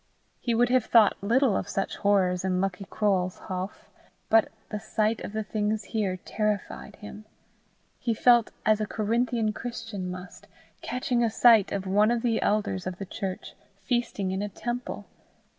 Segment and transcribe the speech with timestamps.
[0.39, 3.85] He would have thought little of such horrors in Lucky Croale's houff,
[4.31, 7.25] but the sight of the things here terrified him.
[7.99, 10.47] He felt as a Corinthian Christian must,
[10.81, 13.53] catching a sight of one of the elders of the church
[13.85, 15.05] feasting in a temple.